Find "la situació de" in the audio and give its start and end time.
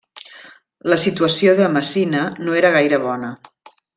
0.93-1.69